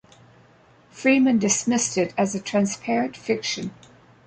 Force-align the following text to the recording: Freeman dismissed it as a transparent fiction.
Freeman 0.89 1.37
dismissed 1.37 1.95
it 1.95 2.11
as 2.17 2.33
a 2.33 2.39
transparent 2.41 3.15
fiction. 3.15 3.69